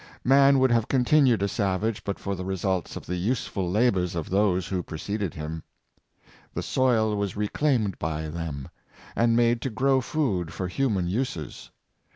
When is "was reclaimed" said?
7.15-7.99